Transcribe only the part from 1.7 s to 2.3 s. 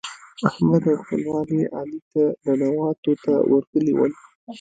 علي ته